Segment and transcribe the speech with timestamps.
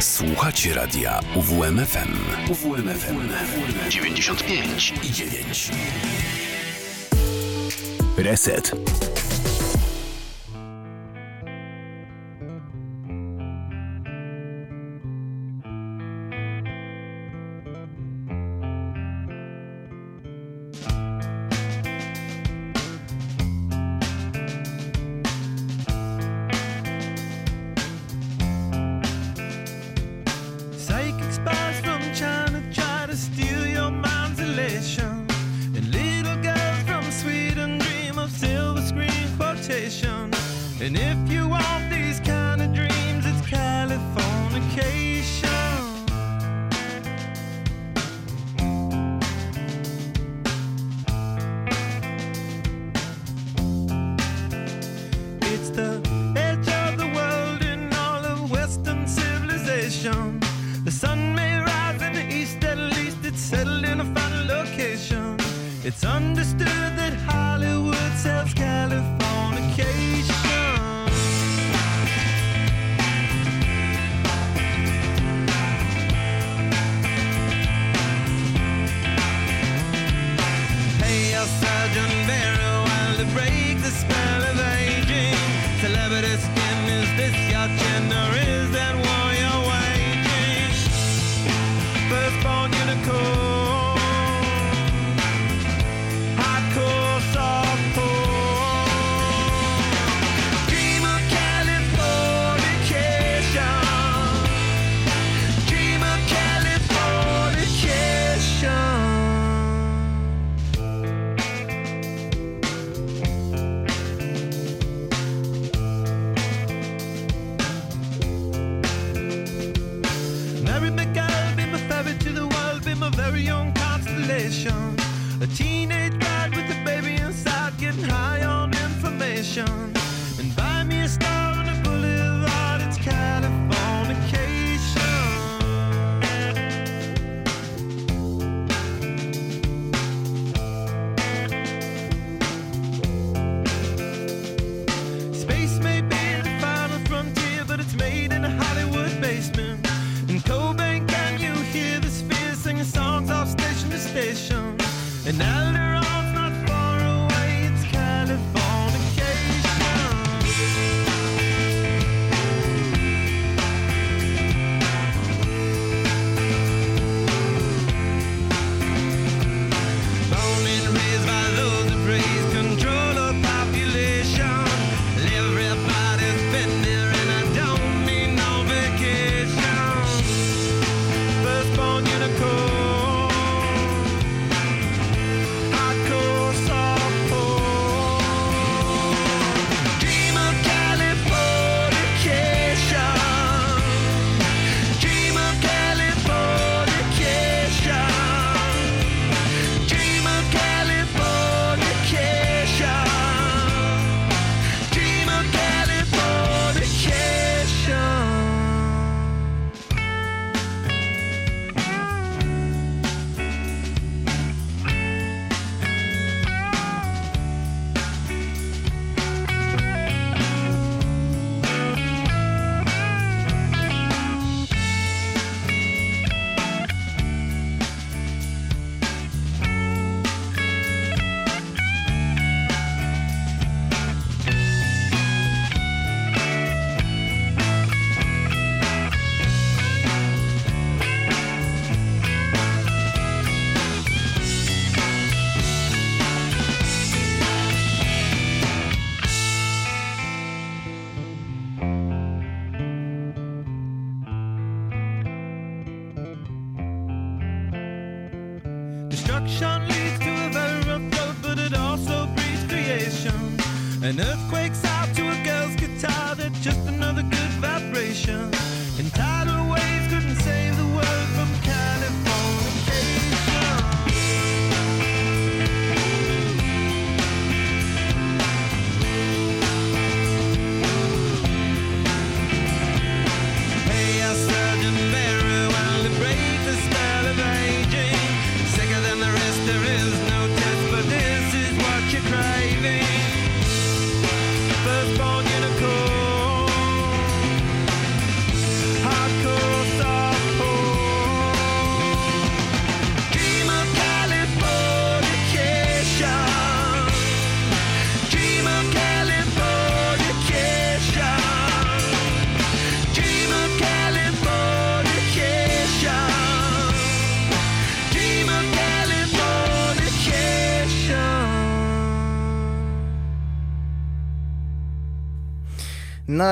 [0.00, 2.14] Słuchacie radia UWMFM.
[2.50, 3.28] UWMFM
[3.90, 5.70] 95 i 9.
[8.16, 8.72] Reset.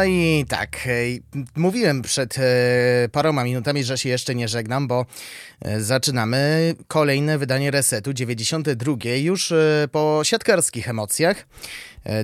[0.08, 0.90] I tak, e,
[1.56, 2.42] mówiłem przed e,
[3.12, 5.06] paroma minutami, że się jeszcze nie żegnam, bo
[5.60, 9.52] e, zaczynamy kolejne wydanie Resetu 92, już
[9.92, 11.46] po siatkarskich emocjach.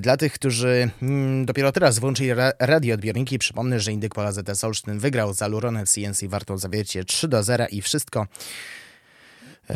[0.01, 2.29] Dla tych, którzy mm, dopiero teraz włączyli
[2.59, 7.43] radioodbiorniki, przypomnę, że Indyk Pola ZS Olsztyn wygrał z Aluronem CNC wartą zawiercie 3 do
[7.43, 8.27] 0 i wszystko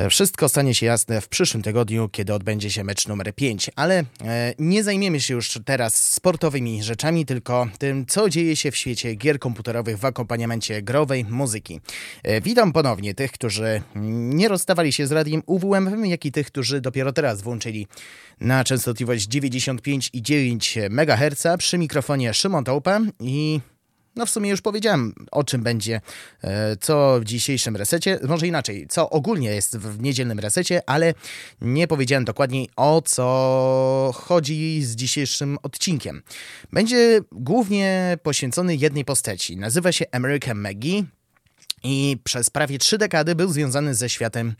[0.09, 4.53] wszystko stanie się jasne w przyszłym tygodniu, kiedy odbędzie się mecz numer 5, ale e,
[4.59, 9.39] nie zajmiemy się już teraz sportowymi rzeczami, tylko tym, co dzieje się w świecie gier
[9.39, 11.79] komputerowych w akompaniamencie growej muzyki.
[12.23, 13.81] E, witam ponownie tych, którzy
[14.35, 17.87] nie rozstawali się z radiem UWM, jak i tych, którzy dopiero teraz włączyli
[18.41, 23.59] na częstotliwość 95,9 MHz przy mikrofonie Szymon Tołpa i
[24.15, 26.01] no w sumie już powiedziałem, o czym będzie,
[26.43, 31.13] e, co w dzisiejszym resecie, może inaczej, co ogólnie jest w niedzielnym resecie, ale
[31.61, 36.21] nie powiedziałem dokładniej o co chodzi z dzisiejszym odcinkiem.
[36.73, 39.57] Będzie głównie poświęcony jednej postaci.
[39.57, 41.03] Nazywa się American Maggie
[41.83, 44.53] i przez prawie trzy dekady był związany ze światem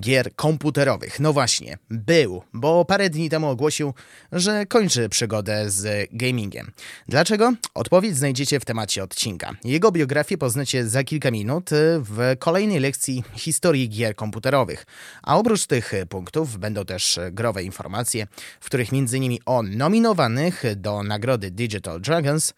[0.00, 1.20] gier komputerowych.
[1.20, 3.94] No właśnie, był, bo parę dni temu ogłosił,
[4.32, 6.70] że kończy przygodę z gamingiem.
[7.08, 7.52] Dlaczego?
[7.74, 9.52] Odpowiedź znajdziecie w temacie odcinka.
[9.64, 14.86] Jego biografię poznacie za kilka minut w kolejnej lekcji historii gier komputerowych.
[15.22, 18.26] A oprócz tych punktów będą też growe informacje,
[18.60, 19.38] w których m.in.
[19.46, 22.54] o nominowanych do nagrody Digital Dragons,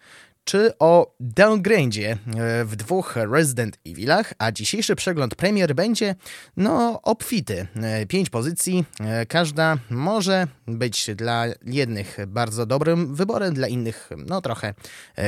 [0.51, 2.17] czy o downgradzie e,
[2.65, 6.15] w dwóch Resident Evilach, a dzisiejszy przegląd premier będzie
[6.57, 7.67] no obfity.
[7.75, 14.41] E, pięć pozycji, e, każda może być dla jednych bardzo dobrym wyborem, dla innych no
[14.41, 14.73] trochę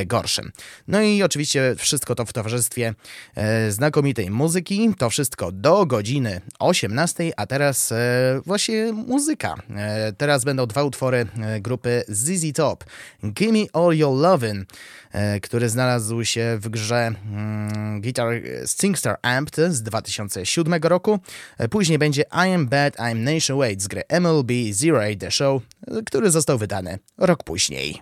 [0.06, 0.51] gorszym.
[0.88, 2.94] No i oczywiście wszystko to w towarzystwie
[3.69, 7.94] znakomitej muzyki, to wszystko do godziny 18, a teraz
[8.45, 9.56] właśnie muzyka.
[10.18, 11.25] Teraz będą dwa utwory
[11.62, 12.84] grupy ZZ Top.
[13.24, 14.66] Gimme All Your Lovin'.
[15.13, 21.19] E, który znalazł się w grze mm, Guitar SingStar Amped z 2007 roku.
[21.57, 25.62] E, później będzie I Am Bad, I'm Nation z gry MLB Zero Eight Show,
[26.06, 28.01] który został wydany rok później.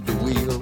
[0.00, 0.60] Out the wheel.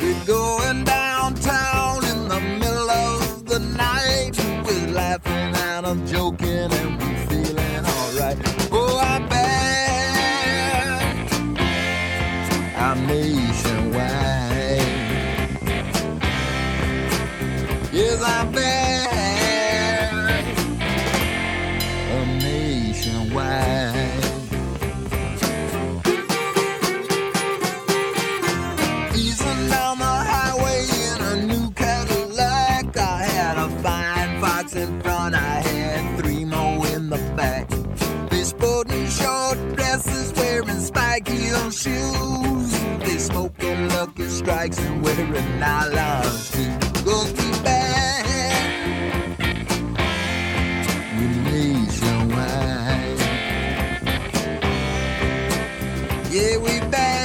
[0.00, 4.32] We're going downtown in the middle of the night.
[4.64, 6.87] We're laughing and I'm joking
[41.08, 42.72] spike heel shoes.
[43.00, 47.04] They smoking lucky strikes and wearing nylons too.
[47.04, 47.24] Go.
[51.18, 53.20] We nationwide.
[56.30, 57.17] Yeah, we bad.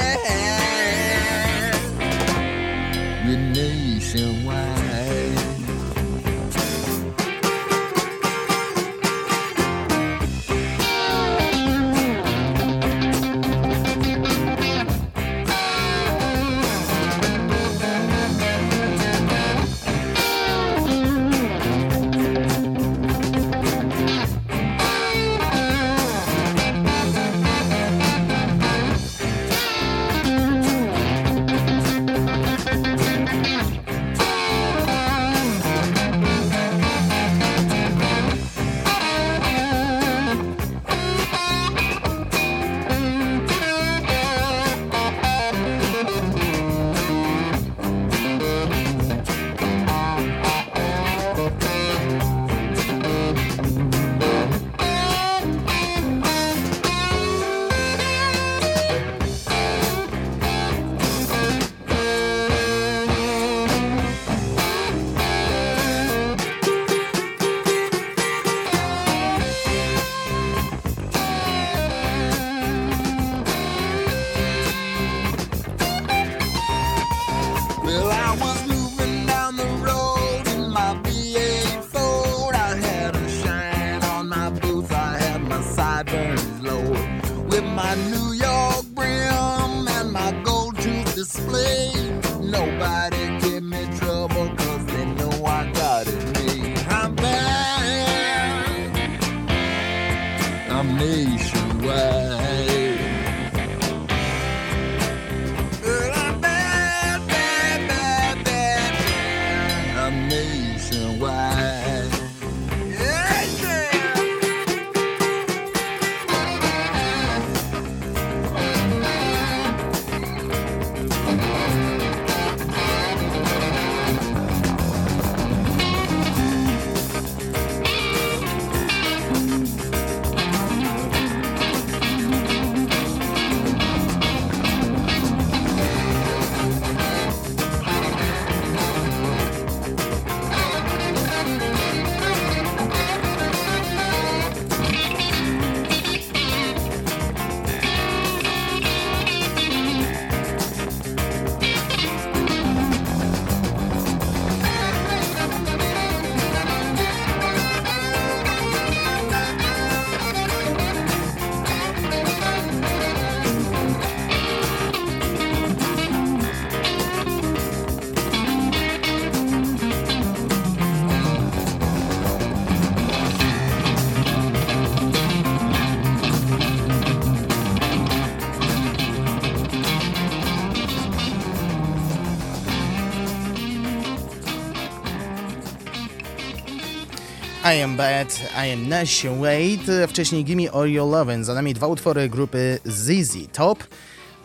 [187.74, 191.86] I Am Bad, I Am Nash Wade, wcześniej Gimme All Your Lovin', za nami dwa
[191.86, 193.84] utwory grupy ZZ Top.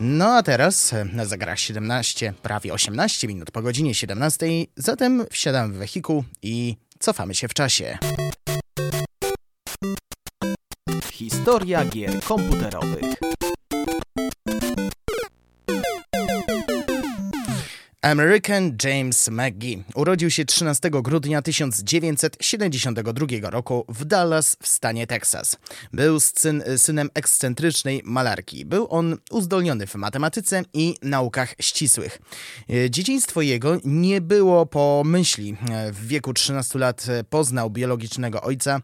[0.00, 0.94] No a teraz
[1.24, 4.46] zegarach 17, prawie 18 minut po godzinie 17,
[4.76, 7.98] zatem wsiadamy w wehikuł i cofamy się w czasie.
[11.12, 13.29] Historia gier komputerowych.
[18.02, 25.56] American James McGee urodził się 13 grudnia 1972 roku w Dallas w stanie Teksas.
[25.92, 28.64] Był syn, synem ekscentrycznej malarki.
[28.64, 32.18] Był on uzdolniony w matematyce i naukach ścisłych.
[32.90, 35.56] Dzieciństwo jego nie było po myśli.
[35.92, 38.80] W wieku 13 lat poznał biologicznego ojca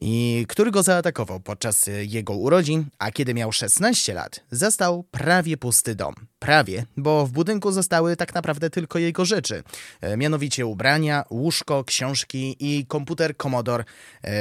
[0.00, 5.94] i który go zaatakował podczas jego urodzin, a kiedy miał 16 lat, zastał prawie pusty
[5.94, 6.14] dom.
[6.38, 9.62] Prawie, bo w budynku zostały tak naprawdę tylko jego rzeczy,
[10.00, 13.84] e, mianowicie ubrania, łóżko, książki i komputer Commodore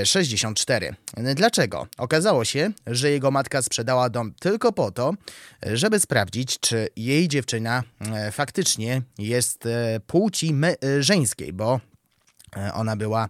[0.05, 0.95] 64.
[1.17, 1.87] E, Dlaczego?
[1.97, 5.13] Okazało się, że jego matka sprzedała dom tylko po to,
[5.73, 9.63] żeby sprawdzić, czy jej dziewczyna e, faktycznie jest
[10.07, 10.53] płci
[10.99, 11.79] żeńskiej, bo
[12.73, 13.29] ona była e,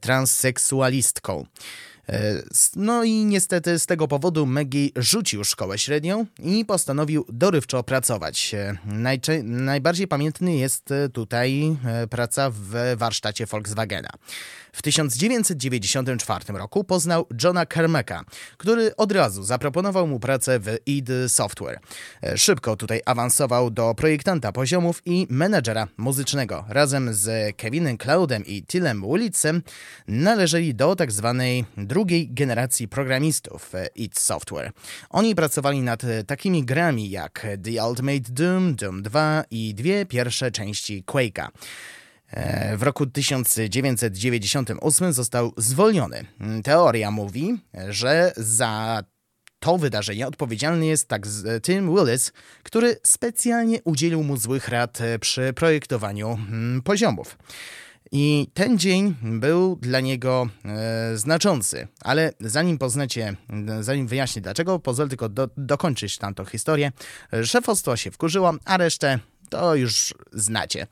[0.00, 1.44] transseksualistką.
[2.08, 2.42] E,
[2.76, 8.54] no i niestety z tego powodu Maggie rzucił szkołę średnią i postanowił dorywczo pracować.
[8.54, 8.76] E,
[9.44, 11.76] najbardziej pamiętny jest e, tutaj
[12.10, 14.10] praca w warsztacie Volkswagena.
[14.76, 18.24] W 1994 roku poznał Johna Kermeka,
[18.56, 21.80] który od razu zaproponował mu pracę w id Software.
[22.36, 26.64] Szybko tutaj awansował do projektanta poziomów i menedżera muzycznego.
[26.68, 29.62] Razem z Kevinem Cloudem i Tillem Willitsem
[30.08, 34.72] należeli do tak zwanej drugiej generacji programistów id Software.
[35.10, 41.04] Oni pracowali nad takimi grami jak The Ultimate Doom, Doom 2 i dwie pierwsze części
[41.06, 41.48] Quake'a.
[42.76, 46.24] W roku 1998 został zwolniony.
[46.64, 47.58] Teoria mówi,
[47.88, 49.02] że za
[49.58, 51.26] to wydarzenie odpowiedzialny jest tak
[51.62, 56.38] Tim Willis, który specjalnie udzielił mu złych rad przy projektowaniu
[56.84, 57.38] poziomów.
[58.12, 63.36] I ten dzień był dla niego e, znaczący, ale zanim poznacie,
[63.80, 66.92] zanim wyjaśnię dlaczego, pozwolę tylko do, dokończyć tamtą historię.
[67.44, 70.86] Szefostwo się wkurzyło, a resztę to już znacie.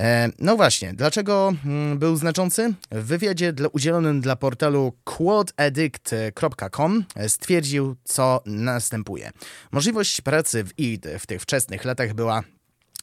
[0.00, 2.74] E, no właśnie, dlaczego mm, był znaczący?
[2.90, 9.30] W wywiadzie udzielonym dla portalu quadaddict.com stwierdził, co następuje.
[9.72, 12.42] Możliwość pracy w ID w tych wczesnych latach była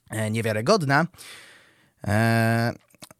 [0.09, 1.05] e, niewiarygodna.
[2.07, 2.73] E,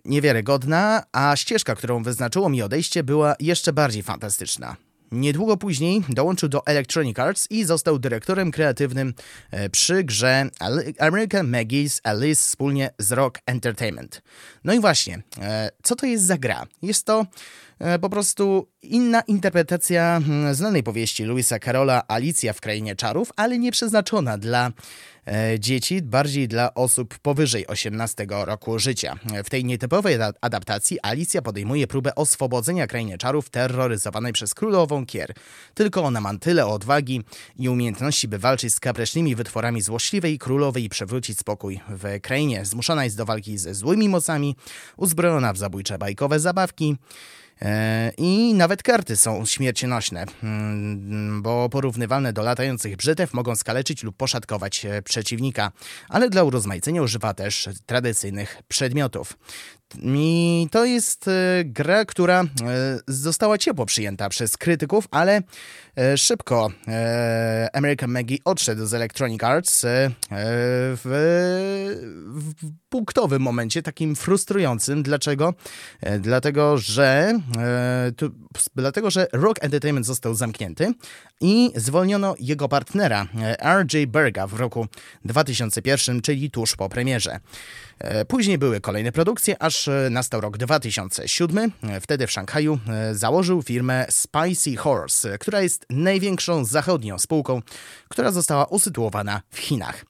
[0.06, 4.76] niewiarygodna, a ścieżka, którą wyznaczyło mi odejście, była jeszcze bardziej fantastyczna.
[5.12, 9.14] Niedługo później dołączył do Electronic Arts i został dyrektorem kreatywnym
[9.72, 10.50] przy grze
[11.00, 14.22] American Maggie's Alice wspólnie z Rock Entertainment.
[14.64, 15.22] No i właśnie,
[15.84, 16.66] co to jest za gra?
[16.82, 17.26] Jest to
[18.02, 24.38] po prostu inna interpretacja znanej powieści Louisa Carola Alicja w Krainie Czarów, ale nie przeznaczona
[24.38, 24.72] dla
[25.60, 29.16] dzieci, bardziej dla osób powyżej 18 roku życia.
[29.44, 35.34] W tej nietypowej adaptacji Alicja podejmuje próbę oswobodzenia krainie czarów terroryzowanej przez królową Kier.
[35.74, 37.22] Tylko ona ma tyle odwagi
[37.56, 42.66] i umiejętności, by walczyć z kapresznymi wytworami złośliwej królowej i przywrócić spokój w krainie.
[42.66, 44.56] Zmuszona jest do walki ze złymi mocami,
[44.98, 46.96] uzbrojona w zabójcze bajkowe zabawki.
[48.18, 50.26] I nawet karty są śmiercionośne,
[51.42, 55.72] bo porównywalne do latających brzytew mogą skaleczyć lub poszatkować przeciwnika,
[56.10, 59.38] ale dla urozmaicenia używa też tradycyjnych przedmiotów.
[60.04, 61.26] I to jest
[61.66, 62.44] gra, która
[63.08, 65.42] została ciepło przyjęta przez krytyków, ale
[66.16, 66.72] szybko
[67.74, 69.82] American Maggie odszedł z Electronic Arts
[70.32, 71.02] w,
[72.28, 72.54] w
[72.90, 75.04] punktowym momencie, takim frustrującym.
[75.04, 75.54] Dlaczego?
[76.20, 77.40] Dlatego, że
[78.76, 80.94] dlatego, że Rock Entertainment został zamknięty
[81.42, 83.28] i zwolniono jego partnera
[83.82, 84.88] RJ Berga w roku
[85.26, 87.40] 2001, czyli tuż po premierze.
[88.28, 89.75] Później były kolejne produkcje, aż
[90.10, 91.72] nastał rok 2007.
[92.02, 92.80] Wtedy w Szanghaju
[93.12, 97.62] założył firmę Spicy Horse, która jest największą zachodnią spółką,
[98.10, 100.06] która została usytuowana w Chinach.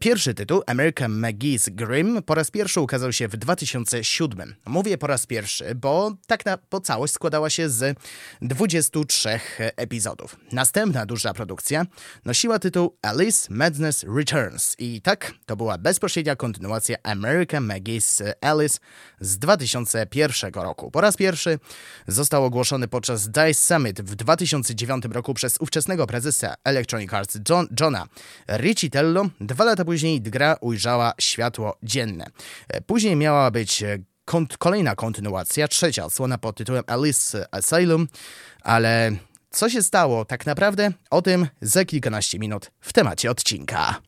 [0.00, 4.54] Pierwszy tytuł, American McGee's Grimm, po raz pierwszy ukazał się w 2007.
[4.66, 7.98] Mówię po raz pierwszy, bo tak na, po całość składała się z
[8.42, 10.36] 23 epizodów.
[10.52, 11.86] Następna duża produkcja
[12.24, 18.78] nosiła tytuł Alice Madness Returns i tak to była bezpośrednia kontynuacja American Maggie's Alice
[19.20, 20.90] z 2001 roku.
[20.90, 21.58] Po raz pierwszy
[22.06, 28.06] został ogłoszony podczas DICE Summit w 2009 roku przez ówczesnego prezesa Electronic Arts John, Johna
[28.48, 29.24] Riccitello.
[29.40, 32.26] Dwa lata później gra ujrzała światło dzienne.
[32.86, 33.84] Później miała być
[34.58, 38.08] kolejna kontynuacja, trzecia odsłona pod tytułem Alice Asylum,
[38.62, 39.12] ale
[39.50, 40.92] co się stało tak naprawdę?
[41.10, 44.00] O tym za kilkanaście minut w temacie odcinka.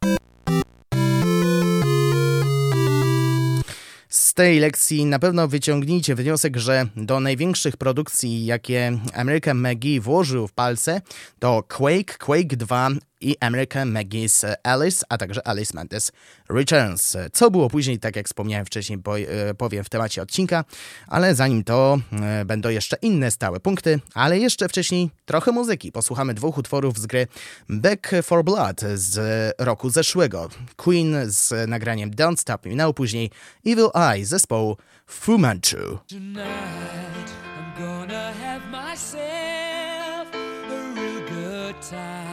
[4.10, 10.48] Z tej lekcji na pewno wyciągnijcie wniosek, że do największych produkcji, jakie American McGee włożył
[10.48, 11.02] w palce,
[11.38, 12.88] to Quake, Quake 2
[13.20, 16.12] i America McGee's e, Alice, a także Alice Mendes
[16.48, 17.16] Returns.
[17.33, 20.64] Co było później, tak jak wspomniałem wcześniej, e, powiem w temacie odcinka,
[21.06, 25.92] ale zanim to e, będą jeszcze inne stałe punkty, ale jeszcze wcześniej trochę muzyki.
[25.92, 27.26] Posłuchamy dwóch utworów z gry
[27.68, 29.18] Back for Blood z
[29.59, 30.48] roku zeszłego.
[30.76, 33.30] Queen z nagraniem Don't Stop Me Now, później
[33.66, 35.98] Evil Eye zespołu Fu Manchu.
[36.09, 42.29] Tonight, I'm gonna have myself a real good time.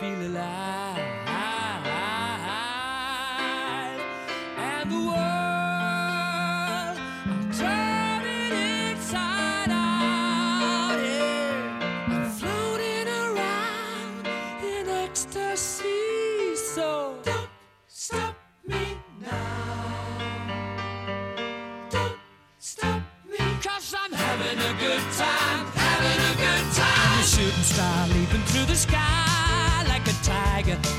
[0.00, 1.19] feel alive.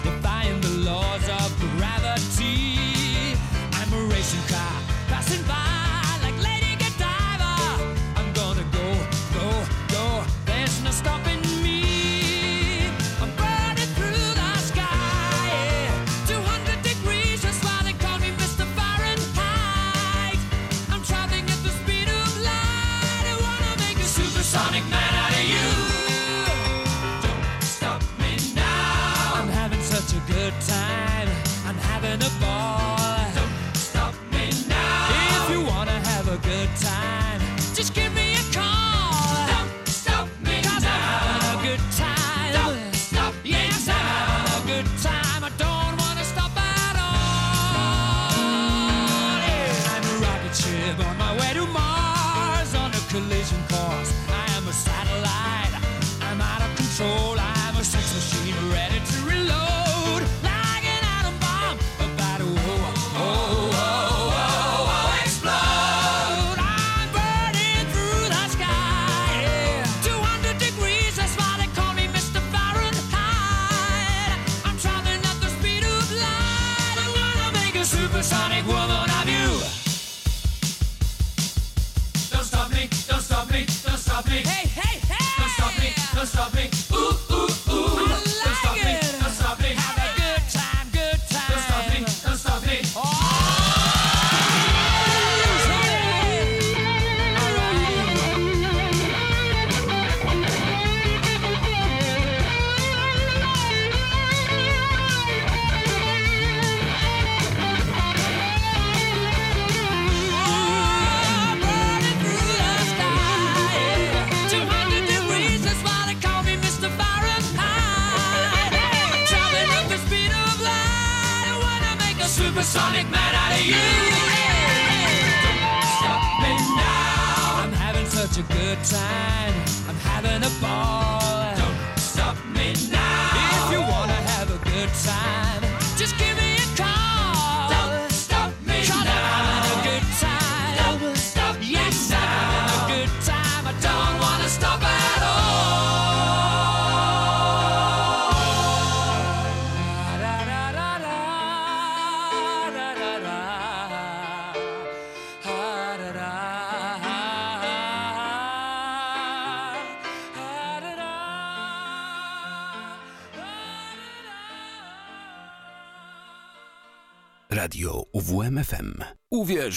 [0.03, 1.80] defying the laws of the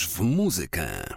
[0.02, 1.13] w muzykę.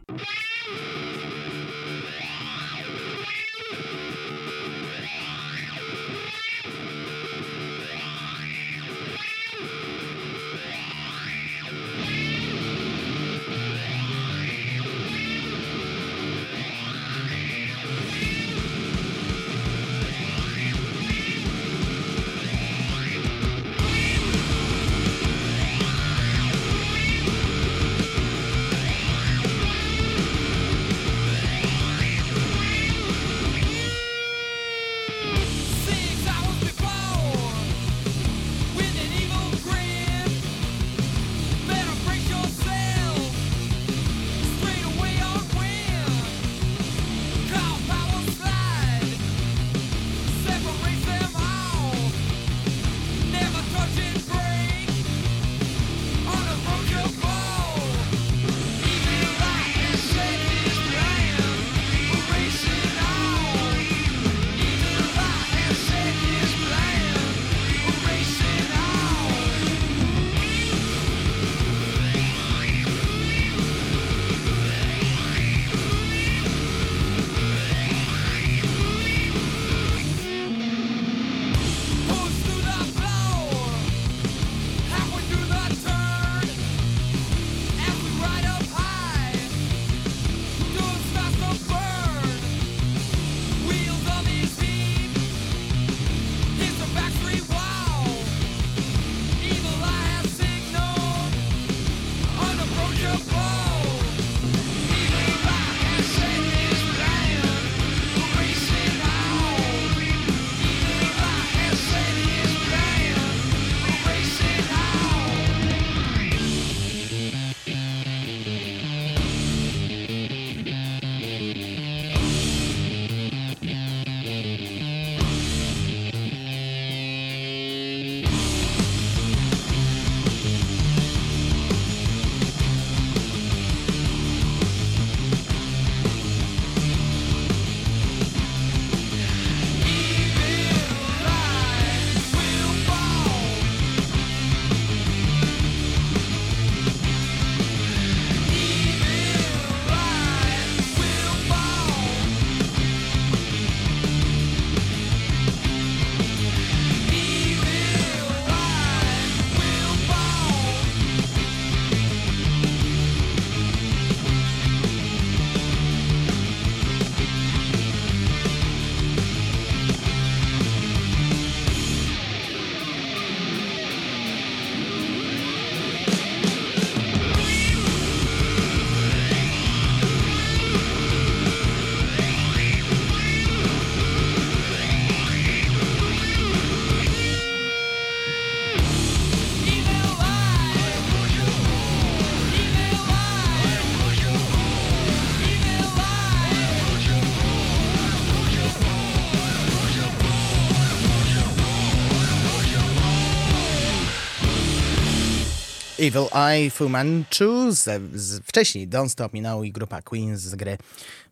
[206.00, 210.56] Evil Eye Fu Manchu, z, z, wcześniej Don't Stop Me Now i grupa Queen z
[210.56, 210.78] gry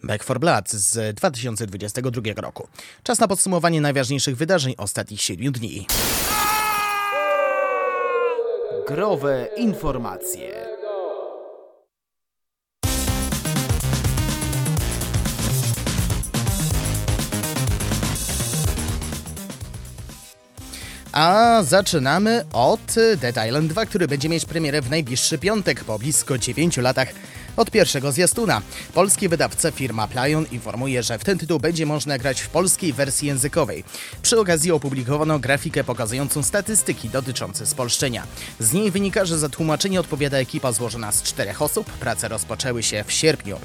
[0.03, 2.67] Back for Blood z 2022 roku.
[3.03, 5.87] Czas na podsumowanie najważniejszych wydarzeń ostatnich 7 dni.
[8.87, 10.64] Growe informacje.
[21.15, 26.37] A zaczynamy od Dead Island 2, który będzie mieć premierę w najbliższy piątek po blisko
[26.37, 27.07] 9 latach
[27.57, 28.61] od pierwszego zwiastuna.
[28.93, 33.27] Polski wydawca firma Playon informuje, że w ten tytuł będzie można grać w polskiej wersji
[33.27, 33.83] językowej.
[34.21, 38.23] Przy okazji opublikowano grafikę pokazującą statystyki dotyczące spolszczenia.
[38.59, 41.91] Z niej wynika, że za tłumaczenie odpowiada ekipa złożona z czterech osób.
[41.91, 43.59] Prace rozpoczęły się w sierpniu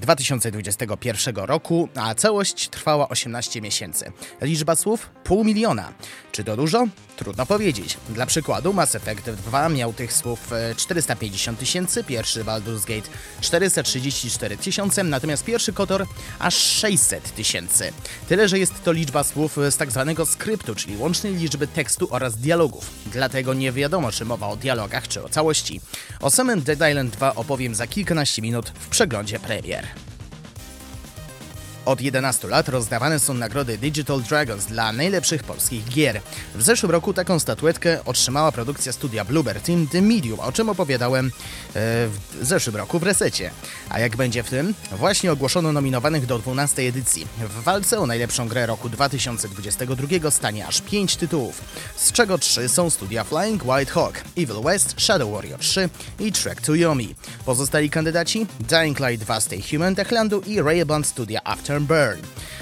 [0.00, 4.12] 2021 e, roku, a całość trwała 18 miesięcy.
[4.42, 5.92] Liczba słów pół miliona.
[6.32, 6.86] Czy to dużo?
[7.16, 7.96] Trudno powiedzieć.
[8.08, 13.08] Dla przykładu Mass Effect 2 miał tych słów 450 e, tysięcy, pierwszy Baldur's Gate
[13.40, 16.06] 434 tysiące, natomiast pierwszy Kotor
[16.38, 17.92] aż 600 tysięcy.
[18.28, 22.36] Tyle, że jest to liczba słów z tak zwanego skryptu, czyli łącznej liczby tekstu oraz
[22.36, 22.90] dialogów.
[23.06, 25.80] Dlatego nie wiadomo, czy mowa o dialogach, czy o całości.
[26.20, 30.13] O samym Dead Island 2 opowiem za kilkanaście minut w przeglądzie premier.
[31.84, 36.20] Od 11 lat rozdawane są nagrody Digital Dragons dla najlepszych polskich gier.
[36.54, 41.26] W zeszłym roku taką statuetkę otrzymała produkcja studia Bluebird Team The Medium, o czym opowiadałem
[41.26, 41.30] e,
[41.72, 43.50] w zeszłym roku w resecie.
[43.88, 44.74] A jak będzie w tym?
[44.92, 47.26] Właśnie ogłoszono nominowanych do 12 edycji.
[47.38, 51.60] W walce o najlepszą grę roku 2022 stanie aż 5 tytułów,
[51.96, 55.88] z czego 3 są studia Flying White Hawk, Evil West, Shadow Warrior 3
[56.20, 57.14] i Trek to Yomi.
[57.44, 62.20] Pozostali kandydaci Dying Light 2 Stay Human Techlandu i Railband Studia After Burn.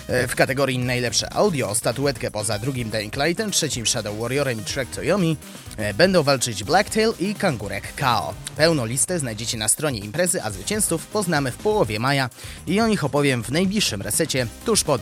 [0.09, 4.91] E, w kategorii najlepsze audio statuetkę poza drugim Dying Lightem, trzecim Shadow Warriorem i Trek
[4.91, 5.37] Toyomi
[5.77, 8.35] e, będą walczyć Blacktail i Kangurek Kao.
[8.57, 12.31] Pełną listę znajdziecie na stronie imprezy, a zwycięzców poznamy w połowie maja
[12.67, 14.99] i o nich opowiem w najbliższym resecie tuż po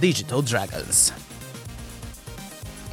[0.00, 1.12] Digital Dragons.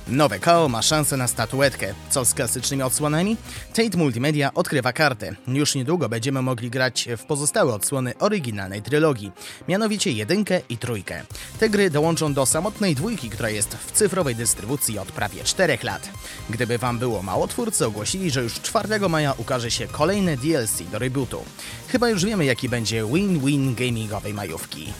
[0.09, 1.93] Nowe KO ma szansę na statuetkę.
[2.09, 3.37] Co z klasycznymi odsłonami?
[3.73, 5.35] Tate Multimedia odkrywa kartę.
[5.47, 9.31] Już niedługo będziemy mogli grać w pozostałe odsłony oryginalnej trylogii,
[9.67, 11.23] mianowicie jedynkę i trójkę.
[11.59, 16.09] Te gry dołączą do samotnej dwójki, która jest w cyfrowej dystrybucji od prawie 4 lat.
[16.49, 20.99] Gdyby wam było mało, twórcy ogłosili, że już 4 maja ukaże się kolejne DLC do
[20.99, 21.43] rebootu.
[21.87, 24.93] Chyba już wiemy, jaki będzie win-win gamingowej majówki.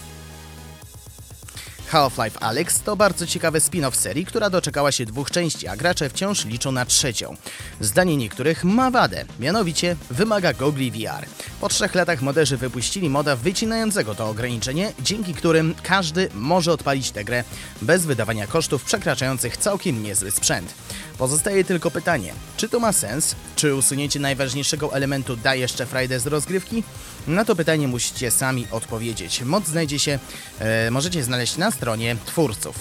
[1.87, 6.45] Half-Life Alyx to bardzo ciekawy spin-off serii, która doczekała się dwóch części, a gracze wciąż
[6.45, 7.35] liczą na trzecią.
[7.81, 11.25] Zdanie niektórych ma wadę, mianowicie wymaga gogli VR.
[11.61, 17.23] Po trzech latach moderzy wypuścili moda wycinającego to ograniczenie, dzięki którym każdy może odpalić tę
[17.23, 17.43] grę
[17.81, 20.73] bez wydawania kosztów przekraczających całkiem niezły sprzęt.
[21.17, 23.35] Pozostaje tylko pytanie, czy to ma sens?
[23.55, 26.83] Czy usunięcie najważniejszego elementu da jeszcze frajdę z rozgrywki?
[27.27, 29.41] Na to pytanie musicie sami odpowiedzieć.
[29.41, 30.19] Moc znajdzie się,
[30.59, 32.75] e, możecie znaleźć na stronie twórców.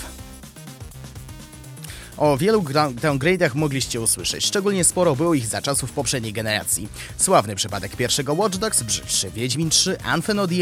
[2.17, 6.89] O wielu downgrade'ach mogliście usłyszeć, szczególnie sporo było ich za czasów poprzedniej generacji.
[7.17, 10.55] Sławny przypadek pierwszego Watch Dogs, brzydszy Wiedźmin 3, Anthem ODA,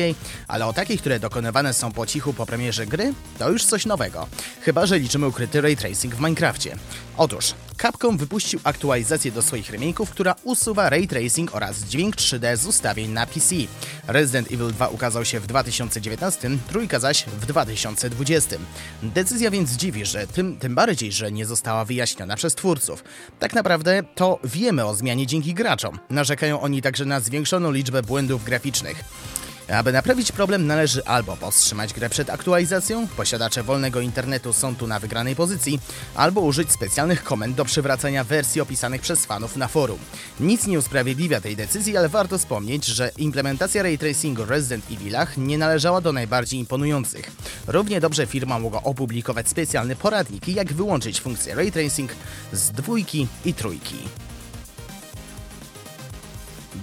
[0.48, 4.26] ale o takich, które dokonywane są po cichu po premierze gry, to już coś nowego.
[4.60, 6.76] Chyba, że liczymy ukryty ray tracing w Minecrafcie.
[7.16, 12.66] Otóż, Capcom wypuścił aktualizację do swoich remake'ów, która usuwa ray tracing oraz dźwięk 3D z
[12.66, 13.54] ustawień na PC.
[14.06, 18.56] Resident Evil 2 ukazał się w 2019, trójka zaś w 2020.
[19.02, 23.04] Decyzja więc dziwi, że tym, tym bardziej, że nie została wyjaśniona przez twórców.
[23.38, 25.98] Tak naprawdę to wiemy o zmianie dzięki graczom.
[26.10, 29.04] Narzekają oni także na zwiększoną liczbę błędów graficznych.
[29.68, 34.98] Aby naprawić problem należy albo powstrzymać grę przed aktualizacją, posiadacze wolnego internetu są tu na
[34.98, 35.80] wygranej pozycji,
[36.14, 39.98] albo użyć specjalnych komend do przywracania wersji opisanych przez fanów na forum.
[40.40, 45.58] Nic nie usprawiedliwia tej decyzji, ale warto wspomnieć, że implementacja ray tracingu Resident Evilach nie
[45.58, 47.30] należała do najbardziej imponujących.
[47.66, 52.10] Równie dobrze firma mogła opublikować specjalny poradnik, jak wyłączyć funkcję ray tracing
[52.52, 53.96] z dwójki i trójki.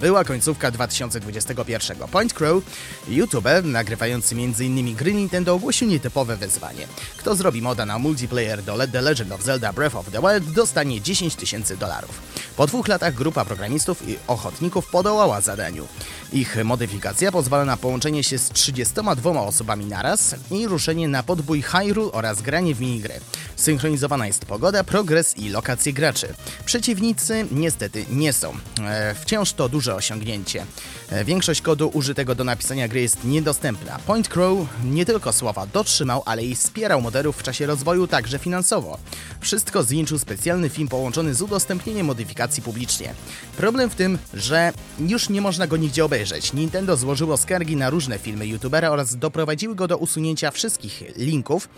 [0.02, 1.96] Była końcówka 2021.
[1.96, 2.64] Point Crow,
[3.08, 4.94] youtuber nagrywający m.in.
[4.94, 6.86] gry Nintendo ogłosił nietypowe wyzwanie.
[7.16, 11.00] Kto zrobi moda na multiplayer do The Legend of Zelda Breath of the Wild dostanie
[11.00, 12.20] 10 tysięcy dolarów.
[12.56, 15.88] Po dwóch latach grupa programistów i ochotników podołała zadaniu.
[16.32, 22.12] Ich modyfikacja pozwala na połączenie się z 32 osobami naraz i ruszenie na podbój Hyrule
[22.12, 23.20] oraz granie w minigry.
[23.56, 26.34] Synchronizowana jest pogoda, progres i lokacje graczy.
[26.64, 28.52] Przeciwnicy niestety nie są.
[28.84, 30.66] E, wciąż to duże duże osiągnięcie.
[31.10, 33.98] E, Większość kodu użytego do napisania gry jest niedostępna.
[34.06, 38.98] Point Crow nie tylko słowa dotrzymał, ale i wspierał moderów w czasie rozwoju także finansowo.
[39.40, 43.14] Wszystko zwieńczył specjalny film połączony z udostępnieniem modyfikacji publicznie.
[43.56, 46.52] Problem w tym, że już nie można go nigdzie obejrzeć.
[46.52, 51.68] Nintendo złożyło skargi na różne filmy youtubera oraz doprowadziły go do usunięcia wszystkich linków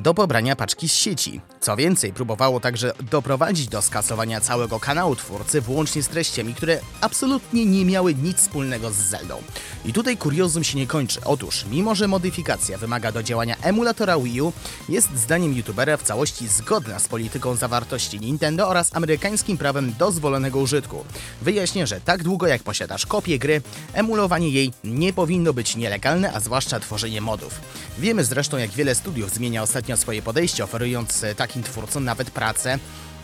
[0.00, 1.40] do pobrania paczki z sieci.
[1.60, 7.66] Co więcej, próbowało także doprowadzić do skasowania całego kanału twórcy, włącznie z treściami, które absolutnie
[7.66, 9.42] nie miały nic wspólnego z Zeldą.
[9.84, 11.20] I tutaj kuriozum się nie kończy.
[11.24, 14.52] Otóż, mimo że modyfikacja wymaga do działania emulatora Wii U,
[14.88, 21.04] jest zdaniem youtubera w całości zgodna z polityką zawartości Nintendo oraz amerykańskim prawem dozwolonego użytku.
[21.42, 23.62] Wyjaśnię, że tak długo jak posiadasz kopię gry,
[23.92, 27.60] emulowanie jej nie powinno być nielegalne, a zwłaszcza tworzenie modów.
[27.98, 32.78] Wiemy zresztą, jak wiele studiów zmienia ostatnio swoje podejście, oferując takim twórcom nawet pracę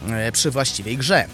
[0.09, 1.27] e, przy właściwej grze.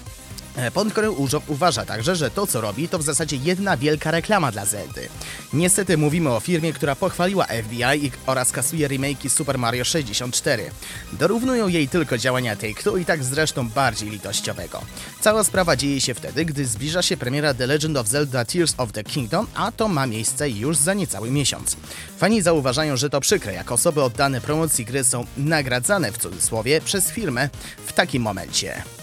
[0.56, 1.10] E, Pondcore
[1.48, 5.08] uważa także, że to co robi to w zasadzie jedna wielka reklama dla Zeldy.
[5.52, 10.70] Niestety mówimy o firmie, która pochwaliła FBI oraz kasuje remake'i Super Mario 64.
[11.12, 14.82] Dorównują jej tylko działania Take-Two i tak zresztą bardziej litościowego.
[15.20, 18.92] Cała sprawa dzieje się wtedy, gdy zbliża się premiera The Legend of Zelda Tears of
[18.92, 21.76] the Kingdom, a to ma miejsce już za niecały miesiąc.
[22.18, 27.10] Fani zauważają, że to przykre, jak osoby oddane promocji gry są nagradzane w cudzysłowie przez
[27.10, 27.48] firmę
[27.86, 28.95] w takim momencie.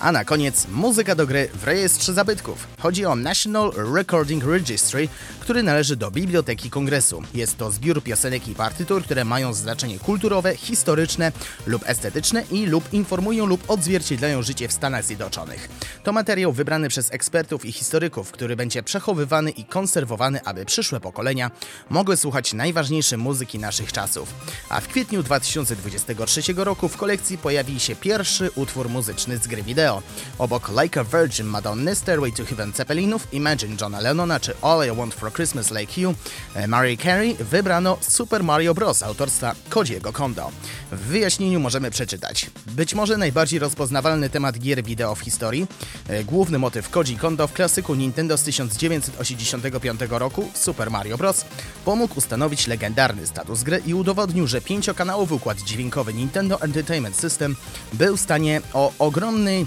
[0.00, 2.66] A na koniec muzyka do gry w rejestrze zabytków.
[2.78, 5.08] Chodzi o National Recording Registry,
[5.46, 7.22] który należy do Biblioteki Kongresu.
[7.34, 11.32] Jest to zbiór piosenek i partytur, które mają znaczenie kulturowe, historyczne
[11.66, 15.68] lub estetyczne i lub informują lub odzwierciedlają życie w Stanach Zjednoczonych.
[16.04, 21.50] To materiał wybrany przez ekspertów i historyków, który będzie przechowywany i konserwowany, aby przyszłe pokolenia
[21.90, 24.34] mogły słuchać najważniejszej muzyki naszych czasów.
[24.68, 30.02] A w kwietniu 2023 roku w kolekcji pojawi się pierwszy utwór muzyczny z gry wideo.
[30.38, 34.96] Obok Like a Virgin Madonny, Stairway to Heaven Zeppelinów, Imagine Johna Lennona czy All I
[34.96, 36.14] Want for Christmas Like You,
[36.54, 39.02] e, Mariah Carey wybrano Super Mario Bros.
[39.02, 40.50] autorstwa Kodziego Kondo.
[40.92, 42.50] W wyjaśnieniu możemy przeczytać.
[42.66, 45.66] Być może najbardziej rozpoznawalny temat gier wideo w historii,
[46.08, 51.44] e, główny motyw Koji Kondo w klasyku Nintendo z 1985 roku Super Mario Bros.
[51.84, 57.56] pomógł ustanowić legendarny status gry i udowodnił, że pięciokanałowy układ dźwiękowy Nintendo Entertainment System
[57.92, 59.66] był w stanie o ogromnej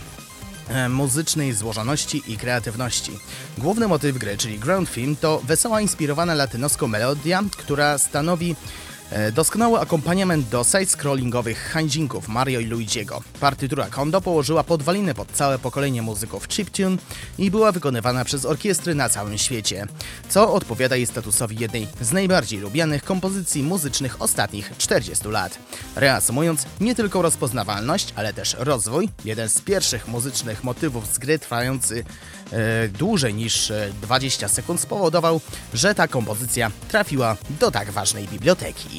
[0.90, 3.20] muzycznej złożoności i kreatywności.
[3.58, 8.89] Główny motyw gry, czyli ground theme, to wesoła inspirowana latynoską melodia, która stanowi e,
[9.34, 13.22] doskonały akompaniament do side-scrollingowych handzinków Mario i Luigiego.
[13.40, 16.98] Partytura Kondo położyła podwaliny pod całe pokolenie muzyków chiptune
[17.38, 19.86] i była wykonywana przez orkiestry na całym świecie,
[20.30, 25.60] co odpowiada jej statusowi jednej z najbardziej lubianych kompozycji muzycznych ostatnich 40 lat.
[25.96, 32.04] Reasumując, nie tylko rozpoznawalność, ale też rozwój, jeden z pierwszych muzycznych motywów z gry trwający
[32.52, 35.42] e, dłużej niż e, 20 sekund spowodował,
[35.74, 38.99] że ta kompozycja trafiła do tak ważnej biblioteki.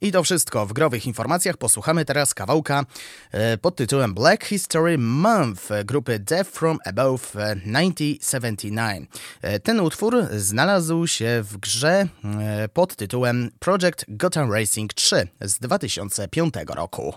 [0.00, 0.66] I to wszystko.
[0.66, 2.84] W growych informacjach posłuchamy teraz kawałka
[3.32, 9.10] e, pod tytułem Black History Month grupy Death From Above e, 1979.
[9.42, 12.08] E, Ten utwór znalazł się w grze
[12.40, 17.14] e, pod tytułem Project Gotham Racing 3 z 2005 roku.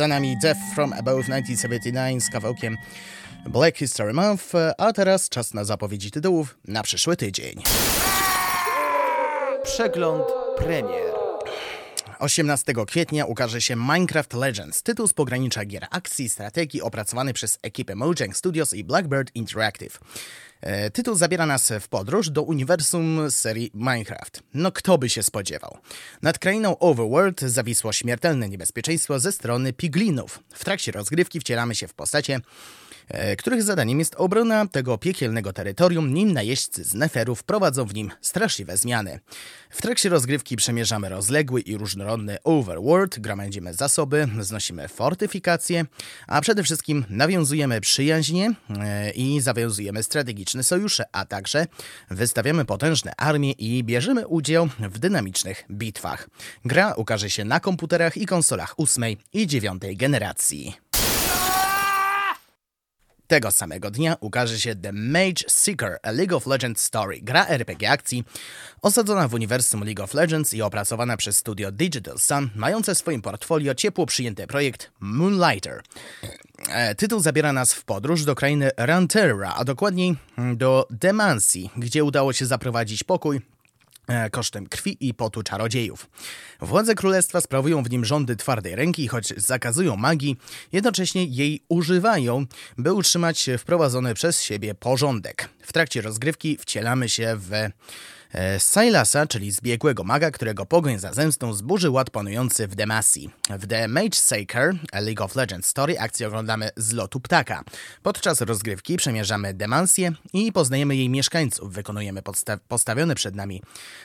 [0.00, 2.76] Za nami Death from Above 1979 z kawałkiem
[3.46, 4.44] Black History Month,
[4.78, 7.62] a teraz czas na zapowiedzi tytułów na przyszły tydzień.
[9.62, 10.24] Przegląd
[10.58, 11.12] premier.
[12.18, 17.58] 18 kwietnia ukaże się Minecraft Legends, tytuł z pogranicza gier akcji i strategii opracowany przez
[17.62, 20.00] ekipę Mojang Studios i Blackbird Interactive.
[20.60, 24.42] E, tytuł zabiera nas w podróż do uniwersum serii Minecraft.
[24.54, 25.78] No kto by się spodziewał?
[26.22, 30.42] Nad krainą Overworld zawisło śmiertelne niebezpieczeństwo ze strony piglinów.
[30.54, 32.40] W trakcie rozgrywki wcielamy się w postacie
[33.38, 38.76] których zadaniem jest obrona tego piekielnego terytorium, nim najeźdźcy z Neferów prowadzą w nim straszliwe
[38.76, 39.20] zmiany.
[39.70, 45.84] W trakcie rozgrywki przemierzamy rozległy i różnorodny overworld, gromadzimy zasoby, znosimy fortyfikacje,
[46.26, 51.66] a przede wszystkim nawiązujemy przyjaźnie e, i zawiązujemy strategiczne sojusze, a także
[52.10, 56.28] wystawiamy potężne armie i bierzemy udział w dynamicznych bitwach.
[56.64, 60.89] Gra ukaże się na komputerach i konsolach ósmej i dziewiątej generacji.
[63.30, 67.90] Tego samego dnia ukaże się The Mage Seeker, a League of Legends Story, gra RPG
[67.90, 68.24] akcji
[68.82, 73.22] osadzona w uniwersum League of Legends i opracowana przez studio Digital Sun, mające w swoim
[73.22, 75.82] portfolio ciepło przyjęty projekt Moonlighter.
[76.68, 80.16] E, tytuł zabiera nas w podróż do krainy Ranterra, a dokładniej
[80.56, 83.40] do Demansji, gdzie udało się zaprowadzić pokój
[84.30, 86.10] kosztem krwi i potu czarodziejów.
[86.60, 90.36] Władze królestwa sprawują w nim rządy twardej ręki, choć zakazują magii,
[90.72, 92.46] jednocześnie jej używają,
[92.78, 95.48] by utrzymać wprowadzony przez siebie porządek.
[95.62, 97.70] W trakcie rozgrywki wcielamy się w E,
[98.58, 103.30] Silasa, czyli zbiegłego maga, którego pogoń za zemstą zburzy ład panujący w Demacji.
[103.58, 107.64] W The Mage Saker, League of Legends Story, akcję oglądamy z lotu ptaka.
[108.02, 112.22] Podczas rozgrywki przemierzamy Demancję i poznajemy jej mieszkańców, wykonujemy
[112.68, 113.62] postawione przed nami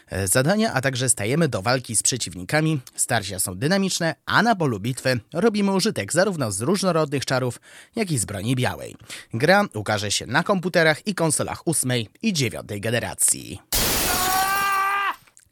[0.07, 2.79] e, zadania, a także stajemy do walki z przeciwnikami.
[2.95, 7.59] Starcia są dynamiczne, a na polu bitwy robimy użytek zarówno z różnorodnych czarów,
[7.95, 8.95] jak i z broni białej.
[9.33, 13.84] Gra ukaże się na komputerach i konsolach ósmej i dziewiątej generacji.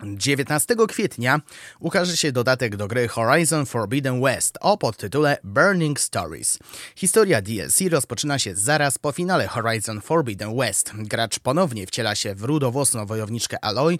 [0.06, 1.42] 19 kwietnia
[1.80, 6.60] ukaże się dodatek do gry Horizon Forbidden West o podtytule Burning Stories.
[6.96, 10.92] Historia DLC rozpoczyna się zaraz po finale Horizon Forbidden West.
[10.96, 14.00] Gracz ponownie wciela się w rudowłosną wojowniczkę Aloy,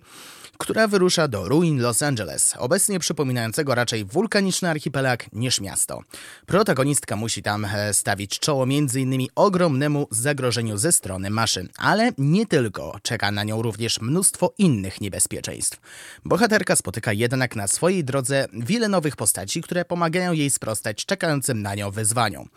[0.64, 6.02] która wyrusza do ruin Los Angeles, obecnie przypominającego raczej wulkaniczny archipelag niż miasto.
[6.46, 9.28] Protagonistka musi tam e, stawić czoło m.in.
[9.36, 12.98] ogromnemu zagrożeniu ze strony maszyn, ale nie tylko.
[13.02, 15.80] Czeka na nią również mnóstwo innych niebezpieczeństw.
[16.26, 21.76] Bohaterka spotyka jednak na swojej drodze wiele nowych postaci, które pomagają jej sprostać czekającym na
[21.76, 22.50] nią wyzwaniom.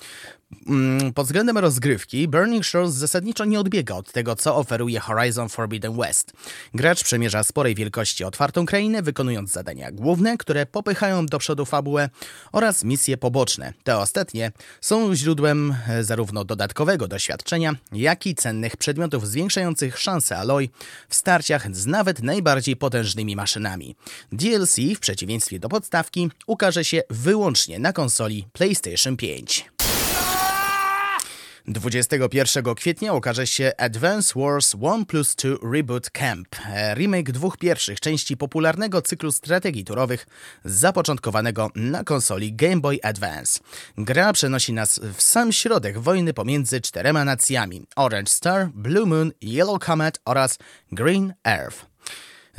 [0.66, 5.96] Mm, pod względem rozgrywki, Burning Shores zasadniczo nie odbiega od tego, co oferuje Horizon Forbidden
[5.96, 6.32] West.
[6.74, 12.08] Gracz przemierza sporej wielkości otwartą krainę, wykonując zadania główne, które popychają do przodu fabułę
[12.52, 13.72] oraz misje poboczne.
[13.84, 20.68] Te ostatnie są źródłem e, zarówno dodatkowego doświadczenia, jak i cennych przedmiotów zwiększających szanse Aloy
[21.08, 23.96] w starciach z nawet najbardziej potężnymi maszynami.
[24.32, 29.75] DLC, w przeciwieństwie do podstawki, ukaże się wyłącznie na konsoli PlayStation 5.
[31.68, 38.00] 21 kwietnia ukaże się Advance Wars 1 plus 2 Reboot Camp, e, remake dwóch pierwszych
[38.00, 40.26] części popularnego cyklu strategii turowych
[40.64, 43.60] zapoczątkowanego na konsoli Game Boy Advance.
[43.98, 49.78] Gra przenosi nas w sam środek wojny pomiędzy czterema nacjami Orange Star, Blue Moon, Yellow
[49.84, 50.58] Comet oraz
[50.92, 51.86] Green Earth.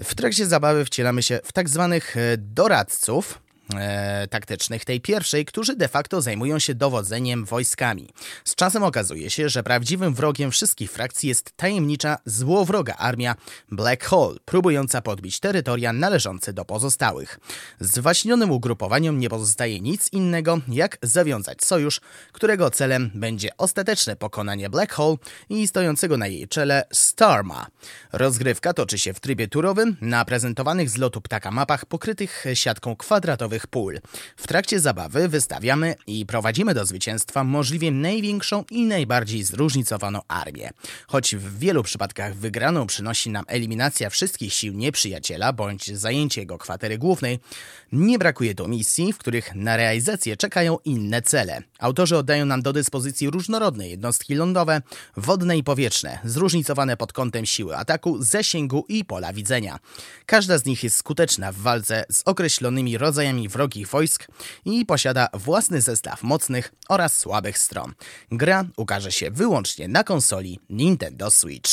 [0.03, 3.39] W trakcie zabawy wcielamy się w tak zwanych e, doradców,
[3.75, 8.09] e, taktycznych tej pierwszej, którzy de facto zajmują się dowodzeniem wojskami.
[8.43, 13.35] Z czasem okazuje się, że prawdziwym wrogiem wszystkich frakcji jest tajemnicza, złowroga armia
[13.71, 17.39] Black Hole, próbująca podbić terytoria należące do pozostałych.
[17.79, 22.01] Zwaśnionym ugrupowaniom nie pozostaje nic innego, jak zawiązać sojusz,
[22.31, 25.17] którego celem będzie ostateczne pokonanie Black Hole
[25.49, 27.67] i stojącego na jej czele Starma.
[28.13, 33.56] Rozgrywka toczy się w trybie turowym na prezentowanych z lotu ptaka mapach pokrytych siatką kwadratowych
[33.65, 33.99] pól.
[34.37, 40.69] W trakcie zabawy wystawiamy i prowadzimy do zwycięstwa możliwie największą i najbardziej zróżnicowaną armię.
[41.07, 46.97] Choć w wielu przypadkach wygraną przynosi nam eliminacja wszystkich sił nieprzyjaciela bądź zajęcie jego kwatery
[46.97, 47.39] głównej,
[47.91, 51.61] nie brakuje tu misji, w których na realizację czekają inne cele.
[51.79, 54.81] Autorzy oddają nam do dyspozycji różnorodne jednostki lądowe,
[55.17, 59.79] wodne i powietrzne, zróżnicowane pod kątem siły ataku, zasięgu i pola widzenia.
[60.25, 64.27] Każda z nich jest skuteczna w walce z określonymi rodzajami wrogich wojsk
[64.65, 67.93] i posiada własny zestaw mocnych oraz słabych stron.
[68.31, 71.71] Gra ukaże się wyłącznie na konsoli Nintendo Switch.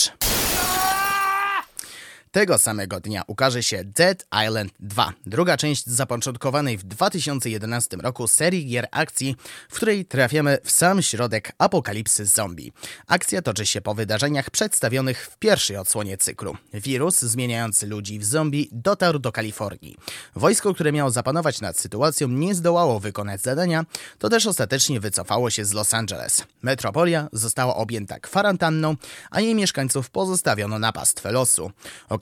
[2.35, 8.67] Tego samego dnia ukaże się Dead Island 2, druga część zapoczątkowanej w 2011 roku serii
[8.67, 9.37] gier akcji,
[9.69, 12.73] w której trafiamy w sam środek apokalipsy zombie.
[13.07, 16.57] Akcja toczy się po wydarzeniach przedstawionych w pierwszej odsłonie cyklu.
[16.73, 19.97] Wirus zmieniający ludzi w zombie dotarł do Kalifornii.
[20.37, 23.85] Wojsko, które miało zapanować nad sytuacją, nie zdołało wykonać zadania,
[24.19, 26.45] to też ostatecznie wycofało się z Los Angeles.
[26.63, 28.97] Metropolia została objęta kwarantanną,
[29.31, 31.71] a jej mieszkańców pozostawiono na pastwę losu.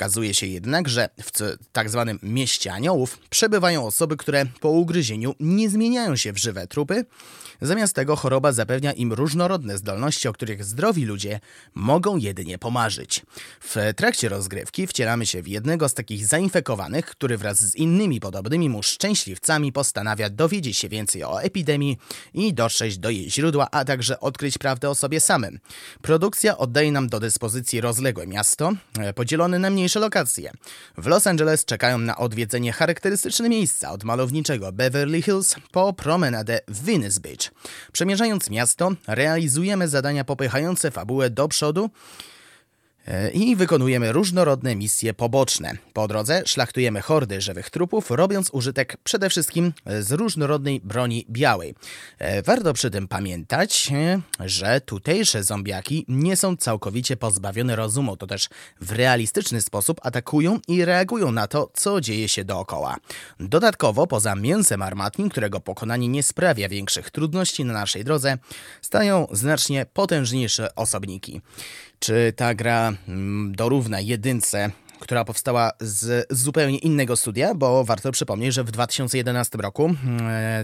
[0.03, 5.71] Okazuje się jednak, że w tak zwanym mieście aniołów przebywają osoby, które po ugryzieniu nie
[5.71, 7.05] zmieniają się w żywe trupy.
[7.63, 11.41] Zamiast tego choroba zapewnia im różnorodne zdolności, o których zdrowi ludzie
[11.75, 13.23] mogą jedynie pomarzyć.
[13.61, 18.69] W trakcie rozgrywki wcielamy się w jednego z takich zainfekowanych, który wraz z innymi podobnymi
[18.69, 21.99] mu szczęśliwcami postanawia dowiedzieć się więcej o epidemii
[22.35, 25.59] i dotrzeć do jej źródła, a także odkryć prawdę o sobie samym.
[26.01, 30.53] Produkcja oddaje nam do dyspozycji rozległe miasto, e, podzielone na mniejsze lokacje.
[30.99, 37.21] W Los Angeles czekają na odwiedzenie charakterystyczne miejsca od malowniczego Beverly Hills po promenadę Venice
[37.21, 37.52] Beach.
[37.93, 41.91] Przemierzając miasto, realizujemy zadania popychające fabułę do przodu
[43.35, 45.73] i wykonujemy różnorodne misje poboczne.
[45.93, 51.75] Po drodze szlachtujemy hordy żywych trupów, robiąc użytek przede wszystkim z różnorodnej broni białej.
[52.19, 58.27] E, warto przy tym pamiętać, e, że tutejsze zombiaki nie są całkowicie pozbawione rozumu, to
[58.27, 58.49] też
[58.81, 62.97] w realistyczny sposób atakują i reagują na to, co dzieje się dookoła.
[63.41, 68.39] Dodatkowo, poza mięsem armatnim, którego pokonanie nie sprawia większych trudności na naszej drodze,
[68.83, 71.41] stają znacznie potężniejsze osobniki.
[72.03, 78.55] Czy ta gra mm, dorówna jedynce która powstała z zupełnie innego studia, bo warto przypomnieć,
[78.55, 80.21] że w 2011 roku mm,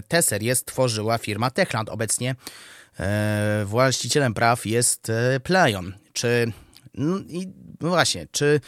[0.07, 1.89] tę serię stworzyła firma Techland.
[1.89, 2.35] Obecnie
[2.99, 5.93] e, właścicielem praw jest e, Playon.
[6.13, 6.51] Czy
[6.93, 7.47] no i
[7.81, 8.61] właśnie, czy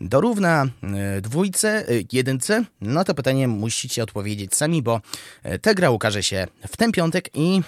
[0.00, 2.64] dorówna e, dwójce, e, jedynce?
[2.80, 5.00] No to pytanie musicie odpowiedzieć sami, bo
[5.42, 7.60] e, ta gra ukaże się w ten piątek i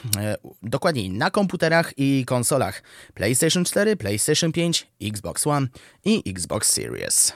[0.62, 2.82] dokładniej na komputerach i konsolach
[3.14, 5.66] PlayStation 4, PlayStation 5, Xbox One
[6.04, 7.32] i Xbox Series.